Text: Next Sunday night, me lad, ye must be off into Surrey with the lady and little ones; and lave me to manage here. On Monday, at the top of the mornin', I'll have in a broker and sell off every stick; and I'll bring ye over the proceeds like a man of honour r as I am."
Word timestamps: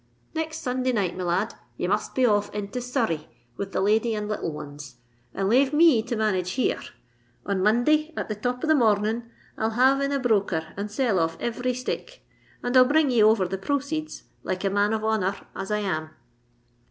Next 0.33 0.61
Sunday 0.63 0.93
night, 0.93 1.15
me 1.15 1.23
lad, 1.23 1.53
ye 1.77 1.85
must 1.87 2.15
be 2.15 2.25
off 2.25 2.49
into 2.55 2.81
Surrey 2.81 3.27
with 3.55 3.71
the 3.71 3.81
lady 3.81 4.15
and 4.15 4.27
little 4.27 4.51
ones; 4.51 4.95
and 5.31 5.47
lave 5.47 5.73
me 5.73 6.01
to 6.01 6.15
manage 6.15 6.53
here. 6.53 6.81
On 7.45 7.61
Monday, 7.61 8.11
at 8.17 8.27
the 8.27 8.33
top 8.33 8.63
of 8.63 8.67
the 8.67 8.73
mornin', 8.73 9.29
I'll 9.59 9.69
have 9.77 10.01
in 10.01 10.11
a 10.11 10.17
broker 10.17 10.73
and 10.75 10.89
sell 10.89 11.19
off 11.19 11.37
every 11.39 11.75
stick; 11.75 12.25
and 12.63 12.75
I'll 12.75 12.83
bring 12.85 13.11
ye 13.11 13.21
over 13.21 13.47
the 13.47 13.59
proceeds 13.59 14.23
like 14.41 14.63
a 14.63 14.71
man 14.71 14.91
of 14.91 15.03
honour 15.05 15.35
r 15.37 15.47
as 15.55 15.69
I 15.69 15.77
am." 15.77 16.09